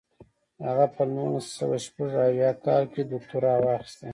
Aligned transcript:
هغه 0.65 0.85
په 0.95 1.03
نولس 1.13 1.47
سوه 1.57 1.77
شپږ 1.85 2.11
اویا 2.27 2.51
کال 2.65 2.83
کې 2.93 3.01
دوکتورا 3.11 3.53
واخیسته. 3.65 4.07